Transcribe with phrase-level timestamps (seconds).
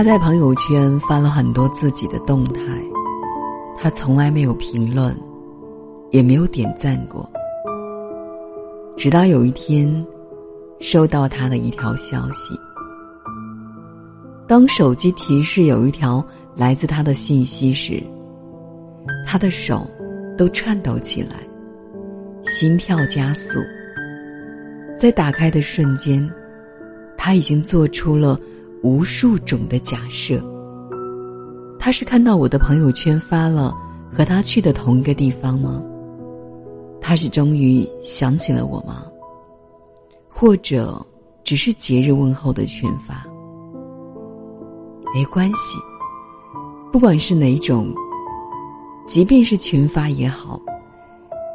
[0.00, 2.62] 他在朋友圈发了很多自己的动态，
[3.76, 5.14] 他从来没有评论，
[6.10, 7.30] 也没有点赞过。
[8.96, 10.06] 直到有一天，
[10.80, 12.58] 收到他的一条消息。
[14.48, 16.26] 当手机提示有一条
[16.56, 18.02] 来自他的信息时，
[19.26, 19.86] 他的手
[20.34, 21.36] 都颤抖起来，
[22.44, 23.58] 心跳加速。
[24.96, 26.26] 在打开的瞬间，
[27.18, 28.40] 他已经做出了。
[28.82, 30.42] 无数种的假设。
[31.78, 33.74] 他是看到我的朋友圈发了
[34.12, 35.82] 和他去的同一个地方吗？
[37.00, 39.04] 他是终于想起了我吗？
[40.28, 41.04] 或者
[41.42, 43.24] 只是节日问候的群发？
[45.14, 45.78] 没关系，
[46.92, 47.92] 不管是哪种，
[49.06, 50.60] 即便是群发也好，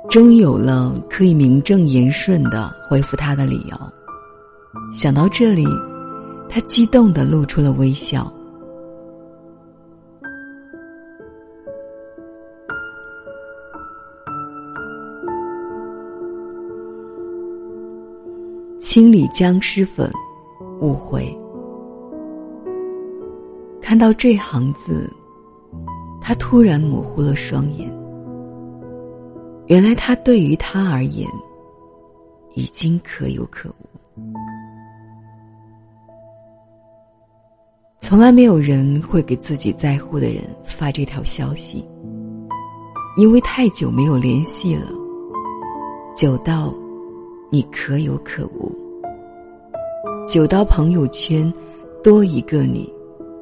[0.10, 3.78] 终于有了可以名正言顺的回复他的理由。
[4.92, 5.66] 想到这里。
[6.50, 8.32] 他激动的露出了微笑。
[18.80, 20.10] 清理僵尸粉，
[20.80, 21.38] 误会。
[23.82, 25.12] 看到这行字，
[26.22, 27.94] 他突然模糊了双眼。
[29.68, 31.30] 原来他对于他而言，
[32.54, 34.24] 已经可有可无。
[38.16, 41.86] 从来没有人会给自己在乎的人发这条消息，
[43.18, 44.88] 因为太久没有联系了，
[46.16, 46.74] 久到
[47.52, 48.74] 你可有可无，
[50.26, 51.54] 久到朋友圈
[52.02, 52.90] 多一个你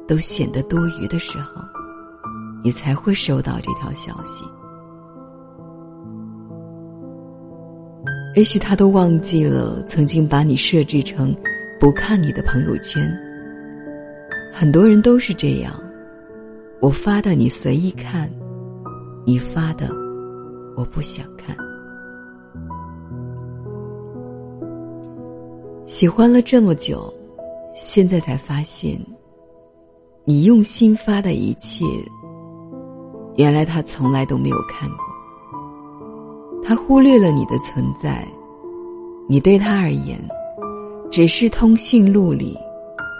[0.08, 1.62] 都显得多余的时候，
[2.64, 4.44] 你才会收到这条消息。
[8.34, 11.32] 也许他都忘记了曾经把你设置成
[11.78, 13.08] 不看你的朋友圈。
[14.56, 15.74] 很多人都是这样，
[16.80, 18.30] 我发的你随意看，
[19.24, 19.90] 你发的
[20.76, 21.56] 我不想看。
[25.84, 27.12] 喜欢了这么久，
[27.74, 28.96] 现在才发现，
[30.24, 31.84] 你用心发的一切，
[33.34, 34.98] 原来他从来都没有看过。
[36.62, 38.24] 他忽略了你的存在，
[39.28, 40.16] 你对他而言，
[41.10, 42.56] 只是通讯录里。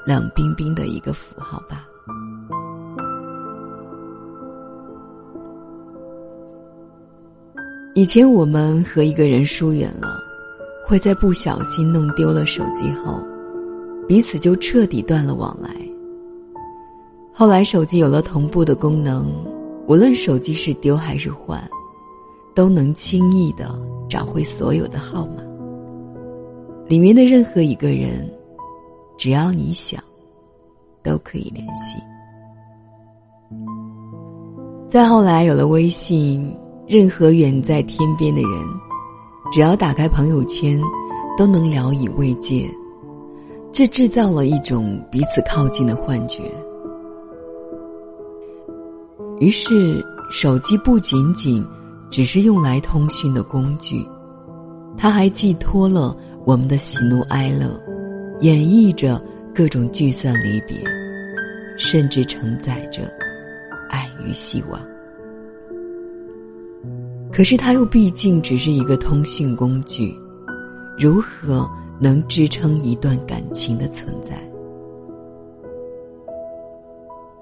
[0.07, 1.87] 冷冰冰的一个符号吧。
[7.95, 10.19] 以前我们和一个人疏远了，
[10.85, 13.23] 会在不小心弄丢了手机后，
[14.07, 15.71] 彼此就彻底断了往来。
[17.33, 19.33] 后来手机有了同步的功能，
[19.87, 21.63] 无论手机是丢还是换，
[22.55, 23.79] 都能轻易的
[24.09, 25.43] 找回所有的号码。
[26.89, 28.29] 里面的任何一个人。
[29.17, 30.03] 只要你想，
[31.03, 31.99] 都可以联系。
[34.89, 38.65] 再后来有了微信，任何远在天边的人，
[39.53, 40.81] 只要打开朋友圈，
[41.37, 42.71] 都能聊以慰藉。
[43.73, 46.43] 这制造了一种彼此靠近的幻觉。
[49.41, 51.65] 于是，手机不仅仅
[52.09, 54.07] 只是用来通讯的工具，
[54.97, 57.69] 它还寄托了我们的喜怒哀乐。
[58.41, 59.23] 演绎着
[59.55, 60.77] 各种聚散离别，
[61.77, 63.13] 甚至承载着
[63.89, 64.81] 爱与希望。
[67.33, 70.15] 可是，它又毕竟只是一个通讯工具，
[70.99, 71.69] 如何
[71.99, 74.37] 能支撑一段感情的存在？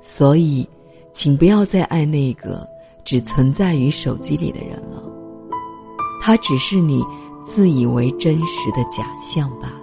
[0.00, 0.68] 所以，
[1.12, 2.66] 请不要再爱那个
[3.04, 5.02] 只存在于手机里的人了，
[6.20, 7.04] 他只是你
[7.44, 9.78] 自以为真实的假象吧。